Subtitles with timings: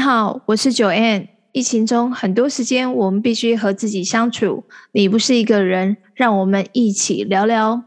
[0.00, 1.28] 好，我是九 N。
[1.52, 4.64] 疫情中很多时间，我们必须和自己相处。
[4.92, 7.82] 你不是一个人，让我们一起聊聊。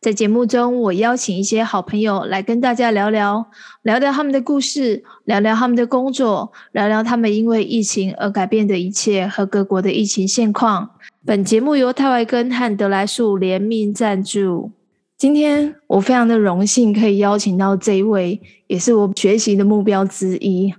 [0.00, 3.44] 在节目中，我邀请一些好朋友来跟大家聊聊，
[3.82, 10.88] 聊聊他们的故事，聊聊他们的工作，聊聊他们因为疫情而改变的一切和各国的疫情现况。
[11.26, 14.70] 本节目由泰外根和德来素联名赞助。
[15.18, 20.72] 今天我非常的荣幸可以邀请到这一位，也是我学习的目标之一。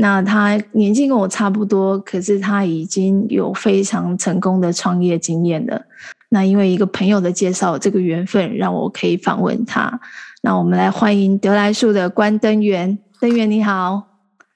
[0.00, 5.82] 那他年纪跟我差不多，可是他已经有非常成功的创业经验了。
[6.30, 10.00] 那因为一个朋友的介绍，这个缘分让我可以访问他。
[10.40, 12.98] 那我们来欢迎德来树的关登元。
[13.20, 14.02] 登元你好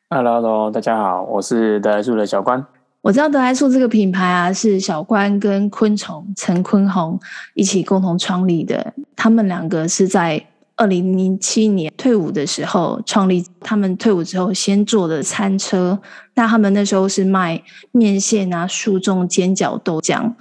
[0.08, 2.64] ，Hello Hello，大家好，我是德来树的小关。
[3.02, 7.20] 我知道德来树这个品牌啊，是小关跟昆虫陈坤宏
[7.52, 8.94] 一起共同创立的。
[9.14, 10.42] 他们两个是在
[10.76, 13.44] 二零零七年退伍的时候创立。
[13.60, 15.98] 他们退伍之后先做的餐车，
[16.34, 20.32] 那他们那时候是卖面线啊、树种煎饺、豆浆。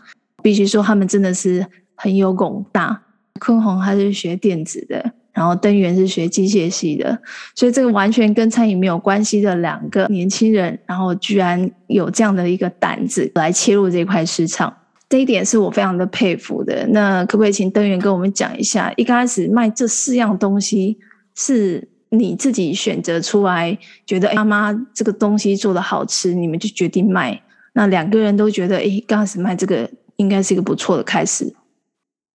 [0.42, 3.04] 必须说，他们真的是很有广大。
[3.40, 5.14] 坤宏他是学电子的。
[5.34, 7.20] 然后登源是学机械系的，
[7.56, 14.72] 所以这个完全跟餐饮没有关系的两个年轻人，然后居然有这样的一个胆子来切入这块市场，
[15.14, 16.88] 这一点是我非常的佩服的。
[16.88, 20.98] 那可不可以请登元跟我们讲一下，一开始卖这四样东西
[21.36, 27.40] 是你自己选择出来，觉得妈妈这个东西做得好吃，你们就决定卖？
[27.74, 31.54] 那两个人都觉得，哎，刚开始卖这个应该是一个不错的开始。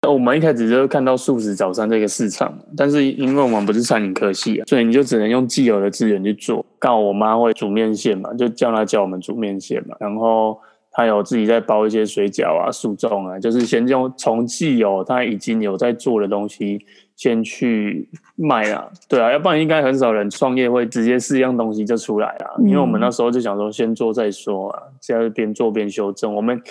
[0.05, 6.65] 我们一开始就看到素食早餐这个市场，但是因为我们不是餐饮科系啊，所以你就只能用既有的资源去做。
[6.77, 9.95] 刚好我妈会煮面线嘛，就叫她教我们煮面线嘛。
[9.97, 10.59] 然后
[10.95, 16.85] 她有自己在包一些水饺啊、素粽啊，就是先用从既有他已经有在做的东西
[17.15, 18.89] 先去卖啊。
[19.09, 22.55] 对啊，要不然应该很少人创业会直接四样东西就出来啊。
[22.59, 26.33] 因为我们那时候就想说先做再说啊，现在边做边修正。
[26.33, 26.61] 我们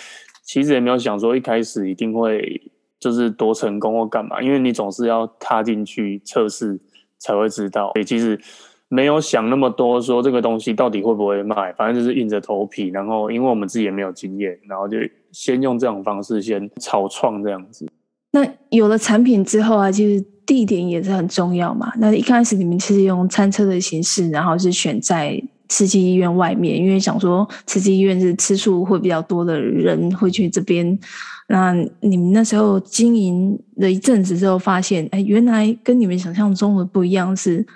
[0.42, 2.70] 其实也没有想说一开始一定会。
[3.00, 6.80] 就是多成功或干嘛，因为你总是要踏进去测试
[7.18, 7.90] 才会知道。
[7.92, 8.40] 所以其实
[8.94, 12.90] 没有想那么多，说这个东西到底会不会卖，反正就是硬着头皮。
[12.90, 14.96] 然后因为我们自己也没有经验，然后就
[15.32, 17.84] 先用这种方式先草创这样子。
[18.30, 21.92] 那有了产品之后啊，其实地点也是很重要嘛。
[21.98, 30.96] 那一开始你们其实用餐车的形式，然后是选在慈济医院外面，因为想说慈济医院是吃素会比较多的人会去这边。
[31.48, 37.66] 那你们那时候经营了一阵子之后，发现，哎，原来跟你们想象中的不一样，是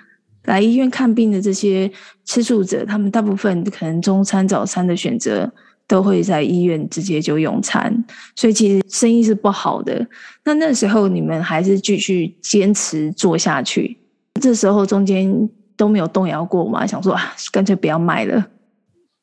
[0.45, 1.91] 来医院看病的这些
[2.25, 5.51] 吃素者，他们大部分可能中餐、早餐的选择
[5.87, 8.03] 都会在医院直接就用餐，
[8.35, 10.07] 所以其实生意是不好的。
[10.45, 13.97] 那那时候你们还是继续坚持做下去，
[14.41, 16.85] 这时候中间都没有动摇过吗？
[16.85, 18.45] 想说啊，干脆不要卖了。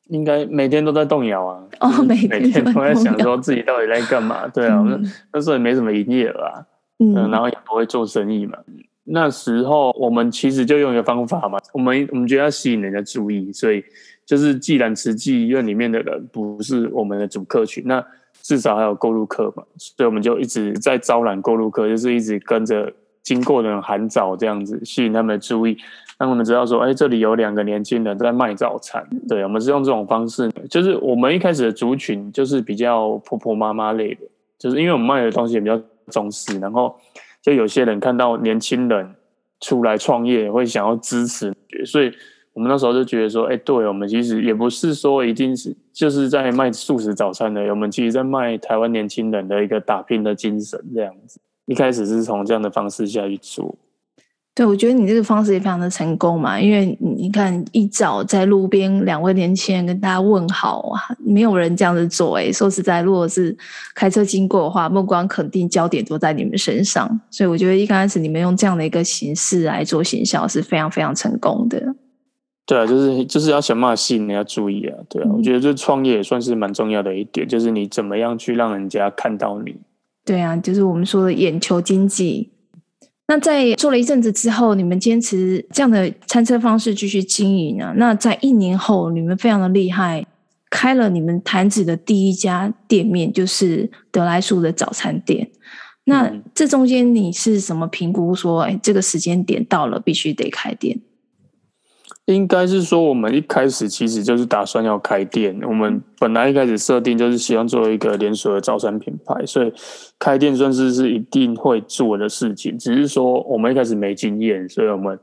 [0.09, 1.61] 应该每天都在动摇啊！
[1.81, 4.47] 哦，每每天都在想说自己到底在干嘛？
[4.47, 5.03] 对啊，嗯、
[5.33, 6.65] 那时候也没什么营业额啊，
[6.99, 8.57] 嗯，然后也不会做生意嘛。
[9.09, 13.83] 那时候我们其实就用一个方法嘛，我们我们觉得要吸引人的注意，所以
[14.25, 18.05] 就是既然慈济医院里面的人不是我们的主客群，那
[18.41, 22.91] 至少还有过路客嘛，所以我们就一直在招揽过路客，就是一直跟着
[23.23, 25.77] 经过的人喊早这样子，吸引他们的注意。
[26.17, 29.07] 让我们知道说，哎，这里有两个年轻人在卖早餐。
[29.29, 34.21] 对，我们是用这种方式，就是我们一开始的族群就是比较婆婆妈妈类的，
[34.57, 35.79] 就是因为我们卖的东西也比较
[36.09, 36.95] 中式，然后
[37.47, 39.15] 就有些人看到年轻人
[39.61, 42.11] 出来创业，会想要支持，所以
[42.51, 51.39] 我们那时候就觉得说，哎，对，我们其实也不是说一定是就是在卖素食早餐的，我们其实在卖台湾年轻人的一个打拼的精神这样子。
[51.67, 53.73] 一开始是从这样的方式下去做。
[54.57, 62.51] 对，我觉得你这个方式也非常的成功嘛，因为你看一早在路边两位年轻人跟大家问好啊，没有人这样子做诶。
[62.51, 63.55] 说实在，如果是
[63.93, 71.93] 开车经过的话，目光肯定焦点都在你们身上，所以我觉得一开始你们用这样的一个形式来做行销是非常非常成功的。
[72.65, 79.75] 对啊，就是就是要想办法吸引人家注意啊，对啊，我觉得这创业也算是蛮重要的一点，就是你怎么样去让人家看到你。
[80.25, 82.49] 对啊，就是我们说的眼球经济。
[83.27, 87.93] 那在做了一阵子之后，你们坚持这样的餐车方式继续经营啊？
[87.97, 90.25] 那在一年后，你们非常的厉害，
[90.69, 95.49] 开了你们坛子的第一家店面，就是得来素的早餐店。
[96.05, 100.97] 那这中间你是什么评估说，哎，这个时间点到了，必须得开店？
[102.27, 105.57] 应该是说，我们一开始其实就是打算要开店。
[105.63, 109.71] 我们本来一开始设定就是希望做一个连锁的早餐品牌，所以
[110.19, 112.77] 开店算是是一定会做的事情。
[112.77, 115.17] 只是说我们一开始没经验，所以我们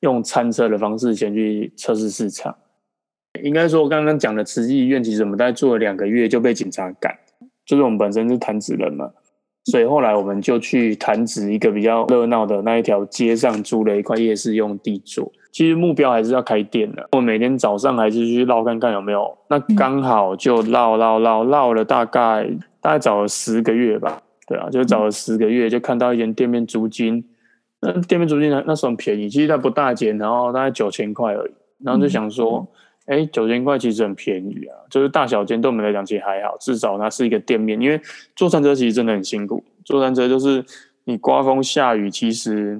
[0.00, 2.56] 用餐车的方式先去测试市场。
[3.42, 7.14] 应该说，我刚刚讲的慈济医院，其实我们大概做了两个月就被警察赶，
[7.66, 9.10] 就是我们本身是弹指人嘛，
[9.66, 15.30] 所以后来我们就去弹指一个比较热闹的那一条街上租了一块夜市用地做。
[15.56, 22.46] 其实目标还是要开店的，我每天早上还是去绕看看有没有，那刚好就绕绕绕绕了大概
[22.78, 27.24] 大概找了十个月吧，对啊，就找了十个月，就看到一间店面租金，
[27.80, 31.50] 那店面租金那那时候很便宜，其实它不大间，然后大概九千块而已。
[31.82, 32.68] 然后就想说，
[33.06, 37.80] 哎、嗯，九千块其实很便宜啊，就是大小间对我们来讲其实还好，至少它是一个店面。
[37.80, 37.98] 因为
[38.34, 40.62] 坐餐车其实真的很辛苦，坐餐车就是
[41.04, 42.78] 你刮风下雨，其实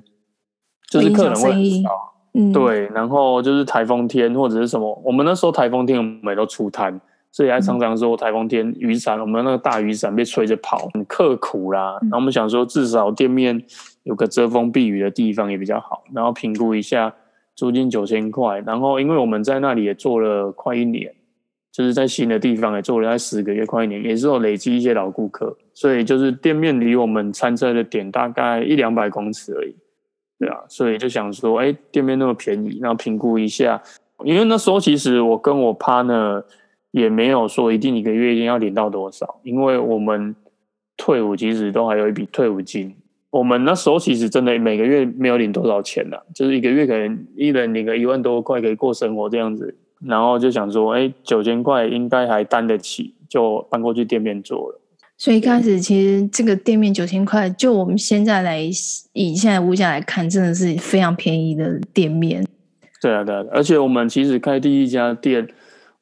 [0.91, 1.91] 就是客人会很少，
[2.37, 2.87] 嗯，对。
[2.95, 7.01] 然后就是台风天或者是什么，我们那时候台风天我们也都出摊，
[7.33, 11.99] 所以还常常说台风天雨伞，我们那个大雨伞被吹着跑，很刻苦啦。
[12.03, 13.63] 然后我们想说，至少店面
[14.05, 17.13] 有个遮风避雨的地方也比较好，然后评估一下。
[17.59, 21.11] 租金九千块，然后因为我们在那里也做了快一年，
[21.73, 29.75] 就是在新的地方也做了在十个月，快一年，也是有累积一些老顾客，所以就是店面离我们餐车的点大概一两百公尺而已，
[30.39, 33.83] 对啊，所以就想说，哎，店面那么便宜，然后评估一下，
[34.25, 36.45] 因为那时候其实我跟我 partner
[36.91, 40.37] 也没有说一定一个月一定要领到多少，因为我们
[40.97, 42.95] 退伍其实都还有一笔退伍金。
[43.31, 54.81] 我们那时候其实真的每个月没有领多少钱的，就是一个月可能一人领个一万多块可以过生活这样子，然后就想说，哎，九千块应该还担得起，就搬过去店面做了。
[55.19, 58.61] 所以一开始其实这个店面九千块，就我们现在来
[59.13, 62.47] 以现在物价来看，真的是非常便宜的店面。
[63.01, 65.49] 对啊，对啊，而且我们其实开第一家店。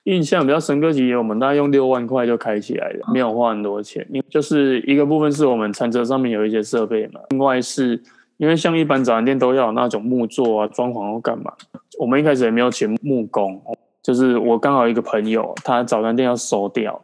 [0.04, 4.06] 印象比较深刻，其实我们大概用六万块就开起来了，没有花很多钱。
[4.10, 7.98] 因为就是一个部分是我们餐车上面有一些设备嘛，另外是
[8.36, 11.50] 因为像一般早餐店都要有那种木座啊、装潢或干嘛，
[11.98, 13.58] 我们一开始也没有请木工，
[14.02, 17.00] 就是我刚好一个朋友，他早餐店要收掉，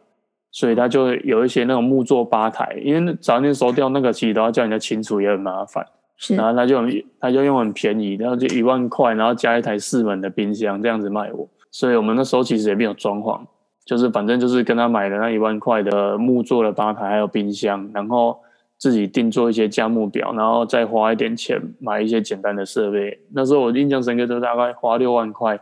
[0.51, 5.85] 所以他就有一些那种木作吧台，因为早餐店收掉那个其实都要叫人家清除，也很麻烦。
[6.17, 6.79] 是，然后他就
[7.19, 11.47] 他就用很便宜，然后就一万块，然后加一台四门的冰箱这样子卖我。
[11.71, 13.39] 所以我们那时候其实也没有装潢，
[13.85, 18.37] 就是反正就是跟他买的那一万块的木做的吧台，还有冰箱，然后
[18.77, 23.17] 自己定做一些价目表，然后再花一点钱买一些简单的设备。
[23.33, 25.59] 那时候我印象深刻，就大概花六万块，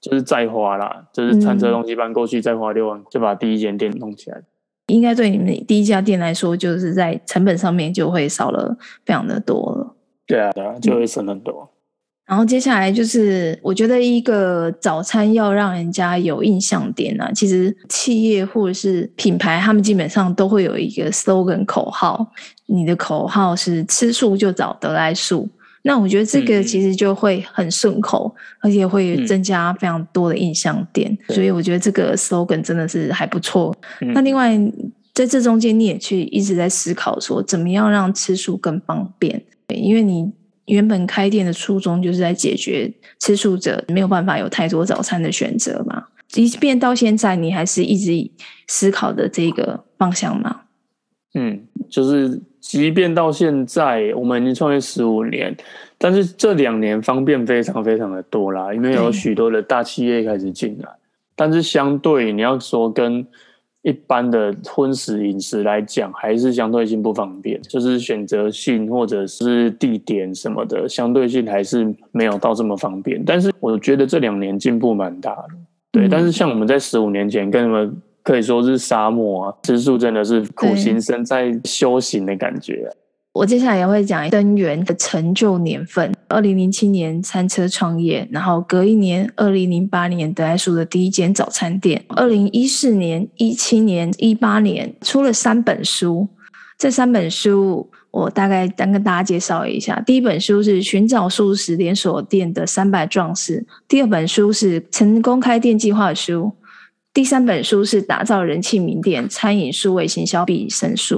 [0.00, 4.42] 就是再花啦，就是餐车东西搬过去再花六万，就把第一间店弄起来。
[4.86, 9.96] 应该对你们第一家店来说，就是在成本上面就会少了非常的多了。
[10.26, 11.62] 对啊，对啊，就会省很多。
[11.62, 11.76] 嗯
[12.30, 22.24] 然后接下来就是，我觉得一个早餐要让人家有印象点啊，其实企业或者是品牌，他们基本上都会有一个 slogan 口号。
[22.66, 25.48] 你的口号是“吃素就找得来素”，
[25.82, 31.10] 那我觉得这个其实就会很顺口，嗯、而且会增加非常多的印象点。
[31.28, 33.74] 嗯、所以我觉得这个 slogan 真的是还不错。
[34.00, 34.58] 嗯、那另外
[35.14, 39.42] 在这中间，你也去一直在思考说，怎么样让吃素更方便？
[39.68, 40.32] 因为你。
[40.66, 46.04] 原本开店的初衷就是在解决吃素者没有办法有太多早餐的选择嘛。
[46.28, 48.30] 即便到现在，你还是一直
[48.68, 50.60] 思考的这个方向吗？
[51.34, 55.56] 嗯，就是即便到现在，我们已经创业十五年，
[55.98, 60.88] 但是这两年方便非常非常的多啦，因为有许多的大企业开始进来。
[61.34, 63.26] 但是相对你要说跟
[63.82, 73.24] 一般的荤食饮食来讲，还是相对性不方便，就是选择性或者是地点什么的，相对性还是没有到这么方便。
[73.24, 75.48] 但是我觉得这两年进步蛮大的，
[75.90, 76.06] 对。
[76.08, 77.96] 但是像我们在十五年前，跟你们
[78.30, 82.88] 可以说是沙漠啊，吃素真的是苦行僧在修行的感觉。
[83.32, 96.28] 我接下来也会讲灯圆的成就年份：二零零七年餐车创业，然后隔一年，二零零八年得来素的第一间早餐店，二零一四年、一七年、一八年出了三本书。
[96.78, 106.52] 这三本书我大概单跟大家介绍一下：第一本书是《寻找素食连锁店的三百壮士》，第二本书是《成功开店计划书》，
[107.12, 111.16] 第三本书是《打造人气名店餐饮数位行销必胜术》。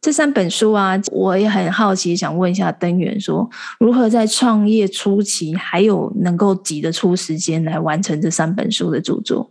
[0.00, 9.50] 这三本书啊，我也很好奇，想问一下灯源说，如何在创业初期还有能够挤得出时间来完成这三本书的著作？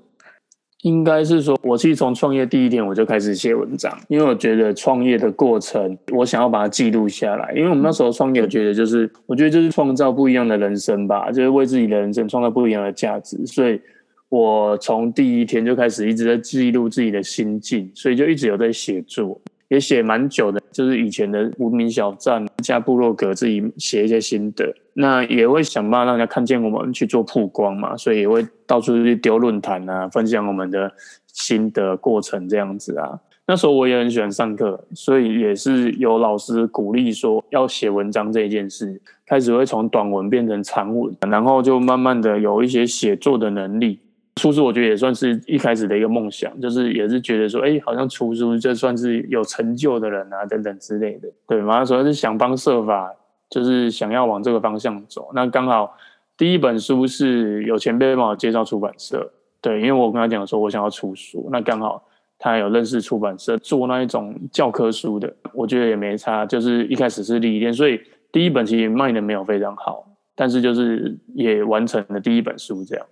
[0.82, 7.52] 应该是说，我其实从创业第一天我就开始写文章，因为我觉得创业的过程，我想要把它记录下来。
[7.54, 13.46] 因为我们那时候创业，我觉得就是，我觉得就是创造不一样的人生吧，就是为自己的人生创造不一样的价值。
[13.46, 13.82] 所以
[14.30, 19.40] 我从第一天就开始一直在记录自己的心境，所以就一直有在写作。
[19.70, 24.74] 也写蛮久的，就是以前的无名小站加部落格，自己写一些心得。
[24.94, 30.90] 那也会想办法让人家看见我们去做曝光嘛，所以也会到处去丢论坛啊，分享我们的
[31.34, 33.20] 心得过程这样子啊。
[33.46, 44.00] 那时候我也很喜欢上课，所以也是有老师鼓励说要写文章这一件事，开始会从短文变成长文，然后就慢慢的有一些写作的能力。
[44.38, 51.28] 出书我觉得也算是一开始的一个梦想，就是也是觉得说，哎，好像出书就算是有成就的人啊，等等之类的。
[51.48, 53.12] 对，马上说是想方设法，
[53.50, 55.32] 就是想要往这个方向走。
[55.34, 55.98] 那刚好
[56.38, 59.30] 第一本书是有前辈帮我介绍出版社，
[59.60, 62.04] 对，因为我跟他讲说我想要出书，那刚好。
[62.40, 68.00] 他有认识出版社做那一种教科书的，我觉得也没差，就是一开始是历练，所以
[68.32, 73.04] 第一本其实卖的没有非常好，但是就是也完成了第一本书这样。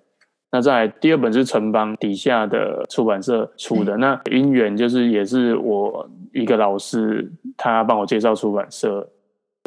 [0.56, 9.06] 那在第二本是城邦底下的出版社出的，那因缘就是也是我一个老师，他帮我介绍出版社，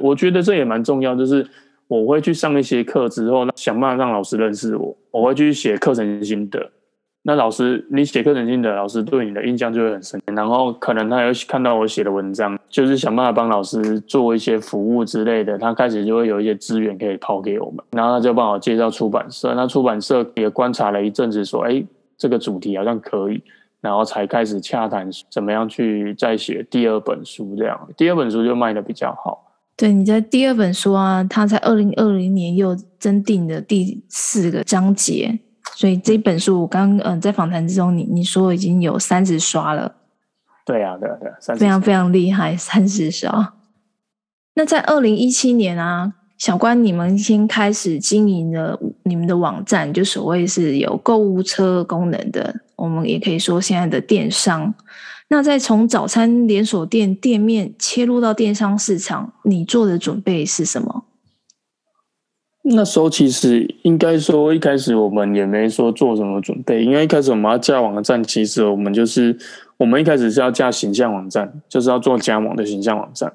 [0.02, 1.46] 我觉得这也蛮重要，就是
[1.88, 6.70] 我会去上一些课之后，想办法让老师认识我，我会去写课程心得。
[7.28, 21.84] 那老师，你写课程性的老师对你的印象就会很深，然后可能他有看到我写的文章，就是想办法帮老师做一些服务之类的，他开始就会有一些资源可以抛给我们，然后他就帮我介绍出版社，那出版社也观察了一阵子，说，哎，
[22.16, 23.42] 这个主题好像可以，
[23.82, 29.52] 然后才开始洽谈怎么样去再写第二本书，这样，第二本书就卖得比较好。
[29.76, 35.40] 对，你在第二本书啊，他在二零二零年又增订了第四个章节。
[35.74, 39.94] 所以这本书我刚嗯、呃、在访谈之中你，你你说已经有三十刷了，
[40.64, 43.54] 对呀、啊，对啊，对啊，非常非常厉害，三十刷。
[44.54, 54.74] 那在二零一七年啊，小关你们先开始经营了你们的网站，就所谓是有购物车功能的，我们也可以说现在的电商。
[55.28, 61.04] 那在从早餐连锁店店面切入到电商市场，你做的准备是什么？
[62.70, 69.36] 那时候其实应该说，一开始我们也没说做什么准备，因为一开始我们要架网站，其实我们就是
[69.78, 73.32] 我们一开始是要架形象网站，就是要做加盟的形象网站。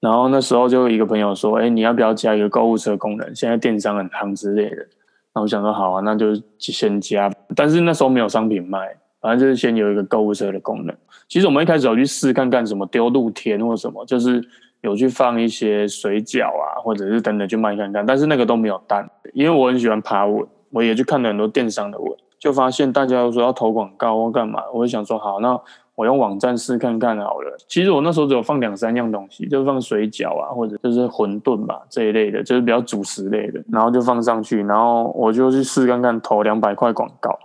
[0.00, 3.34] 然后那时候就有一个朋友说：“哎，你要不要加一个购物车功能？
[3.34, 4.86] 现在电商很夯之类的。”
[5.34, 8.78] 那我想说：“好啊，那就先加。”但是那时候没有商品卖，
[9.20, 10.94] 反正就是先有一个购物车的功能。
[11.28, 14.42] 其实我们一开始有去试看看什么丢露天或什么，就是。
[14.82, 25.58] 有去放一些水饺啊，或者是等等去卖看看，但是那个都没有单，因为我很喜欢爬文，我也去看了很多电商的文，就发现大家都说要投广告或干嘛，我就想说好，那
[25.94, 27.56] 我用网站试看看好了。
[27.68, 37.36] 其实我那时候只有放两三样东西，就放水饺啊，或者就是馄饨吧这一类的，就是比较主食类的，然后就放上去，然后我就去试看看投两百块广告，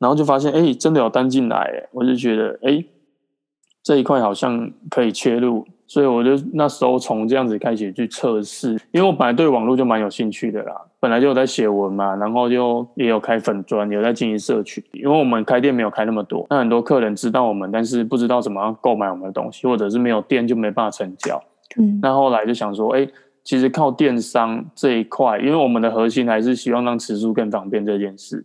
[0.00, 2.86] 然后就发现哎、真的有单进来，哎，我就觉得哎、欸，
[3.82, 5.64] 这一块好像可以切入。
[5.86, 14.82] 所以我就那时候从这样子开始去测试，因为我本来对网络就蛮有兴趣的啦，本来就有在写文嘛，然后就也有开粉专，有在经营社群。
[14.92, 21.42] 因为我们开店没有开那么多，那很多客人知道我们，但是不知道怎么样购买我们的东西，或者是没有店就没办法成交。
[21.76, 23.06] 嗯，那后来就想说，哎，
[23.42, 28.44] 其实靠电商这一块，因为我们的核心还是希望让吃书更方便这件事。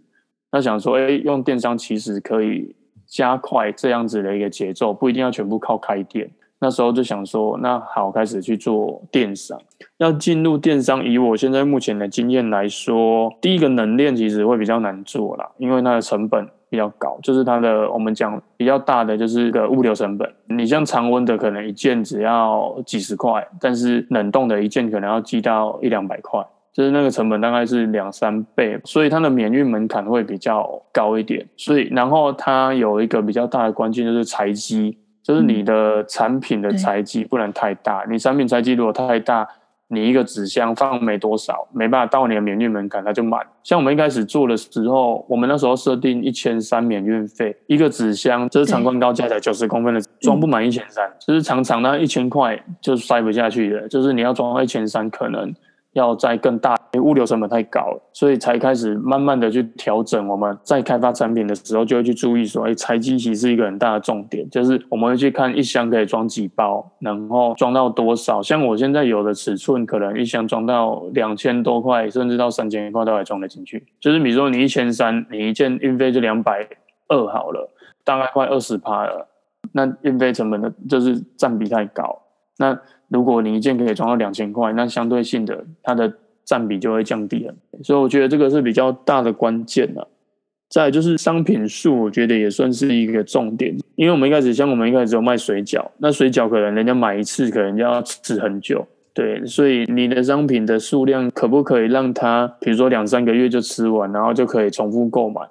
[0.51, 2.75] 那想说，哎，用电商其实可以
[3.07, 6.29] 加快这样子的一个节奏，不一定要全部靠开店。
[6.61, 9.57] 那时候就想说，那好，开始去做电商。
[9.97, 20.29] 要进入电商，以我现在目前的经验来说，第一个冷链其实会比较难做啦，因为它的成本比较高，就是它的我们讲比较大的就是个物流成本。
[20.47, 31.47] 你像常温的，可能一件只要几十块，但是冷冻的一件可能要寄到一两百块，就是那个成本大概是两三倍，所以它的免运门槛会比较高一点。
[31.55, 34.97] 所以，然后它有一个比较大的关键就是材积。
[35.21, 39.47] 就是你的产品的材积不能太大，你产品材积如果太大，
[39.87, 43.45] 你一个纸箱放没多少，没办法到你的免运门槛，它就满。
[43.63, 55.53] 像我们一开始做的时候，我们那时候设定一千三免运费，一个纸箱就是长宽高加起来九十公分的，装不满一千三，就是常常那一千块就塞不下去的，就是你要装到一千三可能。
[55.93, 60.27] 要再更大，因为物流成本太高了，所以才开始慢慢的去调整。
[60.27, 68.41] 我们在开发产品的时候，就会去注意说，哎，材积其实是一个很大的重点，就是我们会去看一箱可以装几包，然后装到多少。
[68.41, 73.85] 像我现在有的尺寸，可能一箱装到两千多块，甚至到三千块都还装得进去。
[73.99, 76.67] 就是比如说你一千三，你一件运费就两百
[77.07, 77.69] 二好了，
[78.03, 79.27] 大概快二十趴了，
[79.73, 82.21] 那运费成本的就是占比太高，
[82.57, 82.79] 那。
[83.11, 86.13] 如果你一件可以装到两千块，那相对性的它的
[86.49, 87.53] 占比就会降低了，
[87.83, 90.07] 所以我觉得这个是比较大的关键了。
[90.67, 105.41] 再就是商品数，我觉得也算是一个重点，因为我们一开始像我们一开始有卖水饺，那水饺可能人家买一次可能就要吃很久，对，所以你的商品的数量可不可以让它，比如说两三个月就吃完，然后就可以重复购买？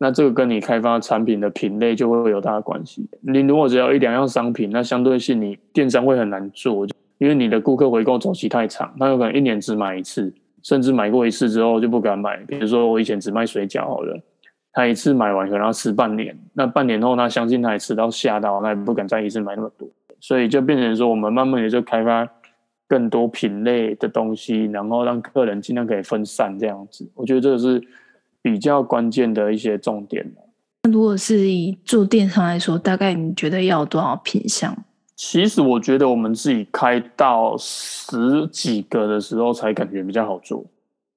[0.00, 3.08] 那这个跟你开发产品的品类就会有大的关系。
[3.20, 6.84] 你如果只要一两样商品，那相对性你电商会很难做，
[7.18, 12.36] 因为你的顾客回购周期太长，他有可能一年只买一次，甚至买过一次之后就不敢买。
[12.46, 14.20] 比如说我以前只卖水饺好了，
[14.72, 19.88] 他一次买完可能要吃半年，那半年后他相信他也吃到吓到，他也不敢再一次买那么多，
[20.20, 22.28] 所以就变成说我们慢慢的就开发。
[22.90, 27.86] 更多品类的东西，然后让客人尽量可以分散这样子，我觉得这个是
[28.40, 30.90] 比较关键的一些重点那。
[30.90, 34.74] 如果是以做电商来说，大概你觉得要多少品项？
[35.18, 40.64] 其实我觉得我们自己开到十几个的时候，才感觉比较好做，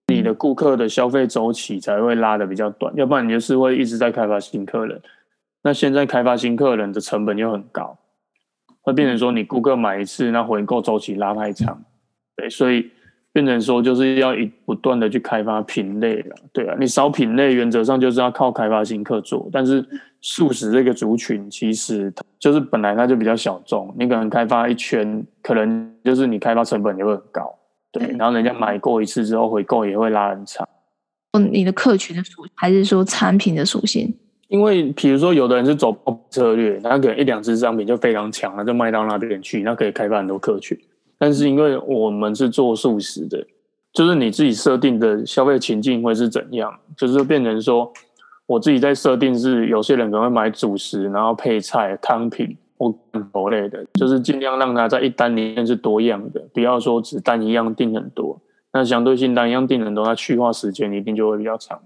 [0.08, 5.00] 你的顾客的消费周期才会拉的比较短，要不然你就是会一直在开发新客人。
[5.62, 7.96] 那现在开发新客人的成本又很高。
[8.82, 11.80] 会变成说，你顾客买一次，那回购周期拉太长，
[12.36, 12.90] 对，所以
[13.32, 19.88] 变成说就是要一不断的去开发品类了，对啊，你少品类原则上就是要靠开发新客做，但是
[20.22, 27.54] 素食这个族群其实就是本来它就比较小众，你可能开发一圈，可能就是你开发成本也会很高，
[27.92, 30.68] 对，然后人家买过一次之后回购也会拉很长。
[31.34, 34.14] 嗯，你的客群的属性还是说产品的属性？
[34.48, 35.96] 因为，比如说，有的人是走
[36.30, 40.78] 策略，他可能一两支商品就非常强，他就卖到那边去，那可以开发很多客群。
[41.18, 43.48] 但是，因为我们是做素食的，
[43.94, 47.90] 就是你自己设定的消费情境会是怎样，就是变成说，
[48.52, 58.38] 我自己在设定是，有些人可能会买主食，然后配菜、汤品或罐头类的，就是尽量让它在一单里面是多样的，不要说只单一样订很多。
[58.74, 61.80] 那相对性单一样订很多，它去化时间一定就会比较长。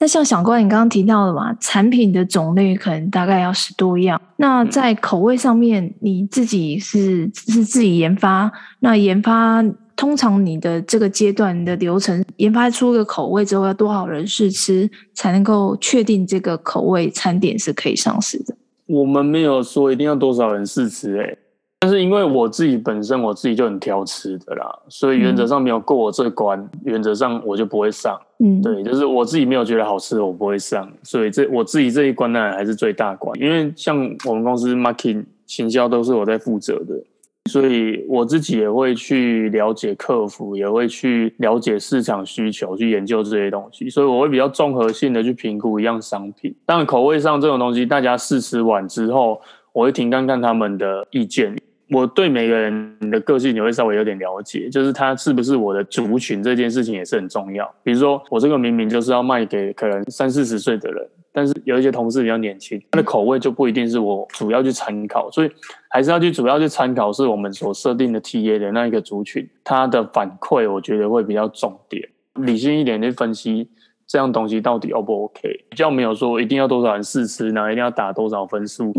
[0.00, 4.18] 那像小关，你刚刚提到的嘛，产品的种类可能大概要十多样。
[4.36, 8.50] 那在口味上面，你自己是是自己研发？
[8.80, 9.62] 那研发
[9.98, 18.54] 通常你的这个阶段的流程，研发出个口味之后，要多少人试吃才能够确定这个口味餐点是可以上市的？
[18.86, 21.36] 我们没有说一定要多少人试吃，欸，哎。
[21.80, 28.16] 但是因为我自己本身我自己就很挑吃的啦，所以原则上没有过我这关，嗯、原则上我就不会上。
[28.38, 30.88] 嗯，对，就是我自己没有觉得好吃，我不会上。
[31.02, 33.36] 所以这我自己这一关呢，还是最大关。
[33.40, 37.00] 因为像我们公司 marketing 行销都是我在负责的，
[37.48, 43.88] 所以我自己也会去了解客服，也会去了解市场需求，去研究这些东西。
[43.88, 46.54] 所以我会比较综合性的去评估一样商品。
[46.64, 49.40] 当然口味上这种东西，大家试吃完之后，
[49.72, 51.56] 我会听看看他们的意见。
[51.90, 57.66] 我对每个人的个性也会稍微有点了解，就是他是不是我的族群这件事情也是很重要。
[57.82, 61.08] 比如说，我这个明明就是要卖给可能三四十岁的人，
[61.38, 65.50] 但是有一些同事比较年轻，他的口味就不一定是我主要去参考，所以
[65.88, 72.02] 还是要去主要去参考是我们所设定的 TA 的那一个族群，他的反馈我觉得会比较重点，
[72.34, 73.70] 理性一点去分析
[74.08, 78.92] 这样东西到底 O 不 OK，比较没有说一定要多少人试吃，然后一定要打多少分数。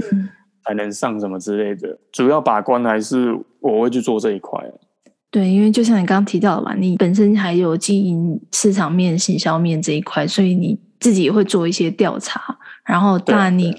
[0.65, 4.61] 才能上什么之类的，主要把关还是我会去做这一块。
[5.31, 12.57] 对，因为就像你刚刚提到的嘛，你本身还有经营市场面、行销面这一块，所以你自己也会做一些调查。
[12.85, 13.75] 然后，当然你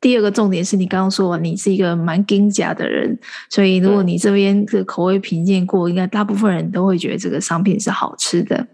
[0.00, 3.18] 第二个重点是你刚刚说你是一个蛮精假的人，
[3.50, 8.66] 所以如果你这边的口味评鉴过，应该大部分人都会觉得这个商品是好吃的。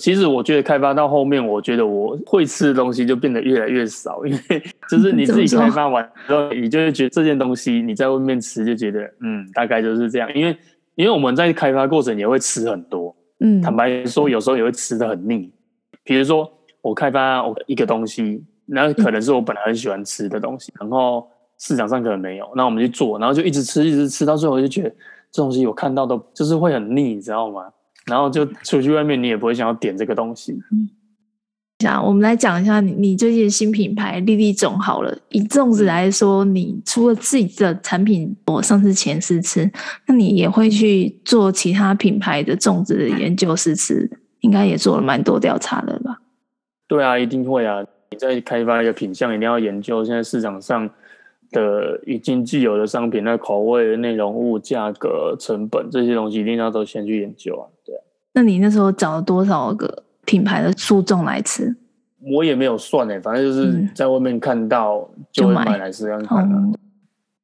[0.00, 10.32] 其实我觉得开发到后面，我觉得我会吃的东西就变得越来越少，因为 就是你自己开发完之后，你就会觉得这件东西你在外面吃就觉得嗯，大概就是这样。
[10.32, 10.56] 因为
[10.94, 15.50] 因为我们在开发过程也会吃很多，嗯，坦白说有时候也会吃的很腻。
[16.04, 16.48] 比如说
[16.82, 24.90] 我开发我一个东西，那可能是我本来很喜欢吃的东西，然后市场上可能没有，那我们去做，然后就一直吃，一直吃到最后就觉得
[25.30, 27.62] 这东西我看到都就是会很腻，你知道吗？
[28.06, 30.52] 然后就出去外面，你也不会想要点这个东西。
[30.72, 30.88] 嗯，
[31.78, 35.16] 讲我们来讲一下你你最近的新品牌粒粒粽好了。
[35.28, 39.70] 以粽子来说，你除了自己的产品，我上次前试吃，
[40.06, 45.99] 那你也会去做其他品牌的粽子的研究试吃，应该也做了蛮多调查的吧？
[46.90, 47.86] 对啊，一定会啊！
[48.10, 50.90] 你在开发一个品相，一定要研究现在市场上
[51.52, 57.70] 的已经既有的商品，那口味、内容物、价格、成本这些东西，一定要都先去研究啊。
[57.86, 61.72] 对啊那你那时候找了多少个品牌的素粽来吃？
[62.34, 66.42] 我也没有算诶，反正就是在外面看到就会买来试试看。
[66.42, 66.74] 嗯。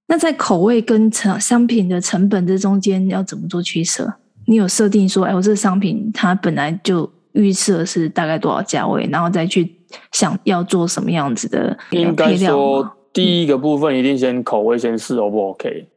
[0.09, 4.12] 那在口味跟成商品的成本这中间要怎么做取舍？
[4.46, 9.70] 你有设定说，哎，我这个商品它本来就预设是大概多少价位，然后再去
[10.11, 11.77] 想要做什么样子的？
[11.90, 15.88] 应该说，第一个部分一定先口味先试 O 不 OK。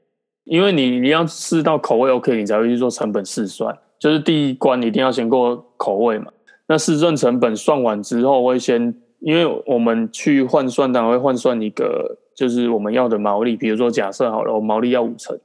[0.43, 3.75] 因为你你要试到口味 OK，你才会去做成本试算。
[3.99, 6.31] 就是第一关一定要先过口味嘛。
[6.67, 13.55] 那试算成本算完之后，我会先，因为我们去换算，当然会换算一个就是我们要的毛利。
[13.55, 15.37] 比如说假设好了，我毛利要五成，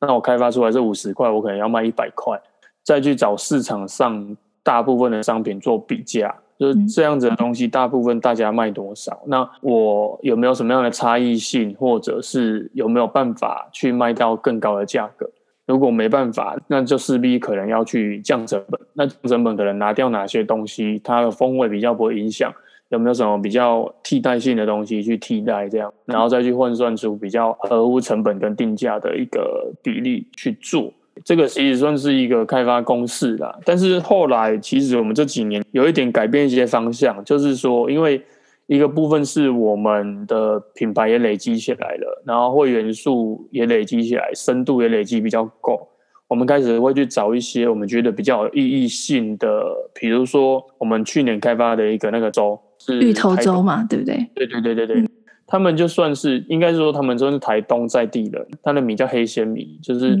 [0.00, 2.38] 那我开发出来是五十块，我可能要卖一百块，
[2.84, 6.34] 再去找市场上大部分的商品做比价。
[6.58, 9.22] 就是这样子的东西，大部分大家卖多少？
[9.26, 15.30] 那我有没有什么样的差异性，或者是有没有办法去卖到更高的价格？
[15.64, 18.78] 如果没办法，那就势必可能要去降成本。
[18.92, 22.52] 那降成本可能拿掉哪些东西，它的风味比较不会影响？
[22.90, 25.66] 有没有什么比较替代性的东西去替代？
[25.66, 30.92] 这样，然后再去换算出比较合乎成本跟定价的一个比例去做。
[31.22, 38.22] 这个其实算是一个开发公式啦，但是后来其实我们这几年有一点改变一些方向，就是说，因为
[38.66, 45.86] 一个部分是我们的品牌也累积起来了，然后会员数也累积起来，深度也累积比较够，
[46.26, 54.30] 我们开始会去找一些我们觉得比较有意义性的，比如说我们去年开发的一个那个粥是芋头粥嘛，对不对？
[54.34, 55.08] 对对对对对，嗯、
[55.46, 60.18] 他们就算是应该是说他们算是台东在地人，他的米叫黑仙米，就是。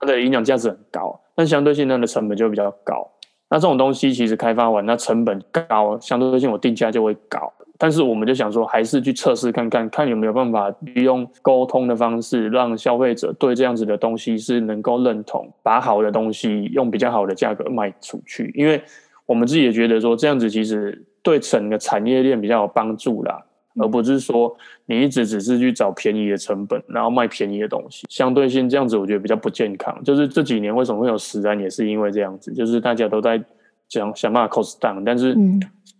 [0.00, 3.10] 它的营养价值很高，但相对性它的成本就比较高。
[3.50, 7.52] 那这种东西其实开发完，那成本高，相对性我定价就会高。
[7.76, 18.52] 但是我们就想说，还是去测试看看，看有没有办法用沟通的方式，让消费者对这样子的东西是能够认同，把好的东西用比较好的价格卖出去。
[18.56, 18.82] 因为
[19.26, 23.44] 我们自己也觉得说，这样子其实对整个产业链比较有帮助啦。
[23.76, 24.56] 而不是说
[24.86, 30.02] 你一直只是去找便宜的成本，然后卖便宜的东西，相对性这样子我觉得比较不健康。
[30.04, 33.42] 就是这几年为什么会有食安，也是因为这样子，就是大家都在
[33.88, 35.36] 讲想办法 cost down，但是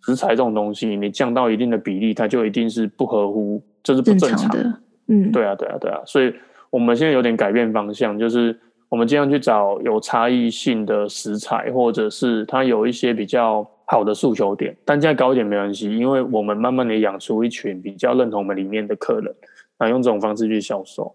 [0.06, 4.80] 食材这种东西，你降到一定的比例，它就一定是不合乎，这、就是不正常，正常的。
[5.08, 6.00] 嗯，对啊，对啊，对啊。
[6.06, 6.32] 所以
[6.70, 8.58] 我们现在有点改变方向，就是
[8.88, 13.68] 我们尽量去找有差异性的食材，或者是它有一些比较。
[13.86, 19.34] 好的诉求点，单价高一点没关系，因为我们慢慢的养出一群比较认同我们里面的客人，
[19.78, 21.14] 那用这种方式去销售。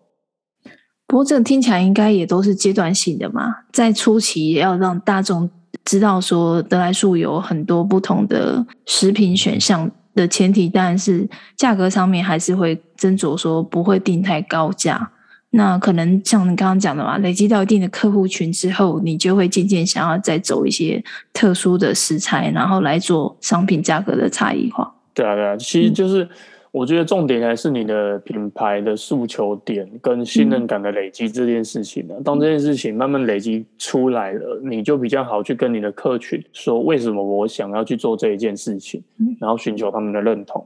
[1.08, 5.50] 不过这个听起来应该也都是阶段性的嘛，在初期也要让大众
[5.84, 15.12] 知道说得来素有很多不同的食品选项的前提，当然是价格上面还是会斟酌说不会定太高价。
[15.52, 24.94] 那可能像你刚刚讲的嘛，累积到一定的客户群之后，你就会渐渐想要再走一些特殊的食材，然后来做商品价格的差异化。
[25.12, 26.30] 对啊，对啊，其实就是
[26.70, 32.14] 我觉得重点还是你的品牌的诉求点跟信任感的累积这件事情呢。
[32.20, 39.04] 嗯、当这件事情慢慢累积出来了，你就比较好去跟你的客群说为什么我想要去做这一件事情，
[39.40, 40.64] 然后寻求他们的认同。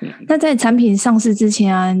[0.00, 1.96] 嗯、那在产品上市之前啊。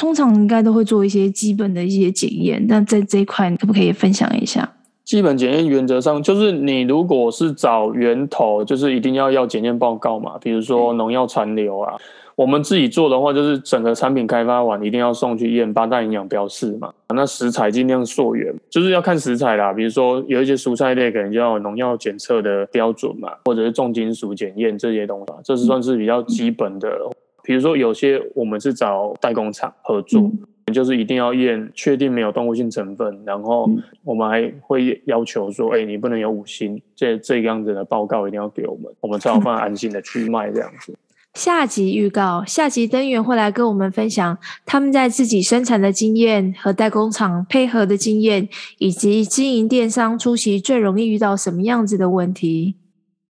[0.00, 4.66] 通常应该都会做一些基本的一些检验，那在这一块可不可以分享一下？
[5.04, 10.38] 基本检验原则上就是，你如果是找源头，就是一定要要检验报告嘛。
[10.40, 12.00] 比如说农药残留啊，嗯、
[12.34, 16.90] 我们自己做的话，就是整个产品开发完一定要送去验八大营养标示嘛。
[17.14, 19.70] 那食材尽量溯源，就是要看食材啦。
[19.70, 26.88] 比如说有一些蔬菜类可能就要有农药检测的标准嘛，或者是重金属检验这些东西，这是算是比较基本的。
[26.88, 27.12] 嗯
[27.50, 33.68] 比如说，有些我们是找代工厂合作，嗯、就是一定要验确定没有动物性成分，然后
[34.04, 40.96] 我们还会要求说，哎、欸，你不能有五星，这这个样子的报告一定要给我们，我们才有办法安心的去卖这样子。
[41.34, 52.76] 下集预告：下集登源会来跟我们分享他们在自己生产的经验和代工厂配合的经验，以及经营电商初期最容易遇到什么样子的问题。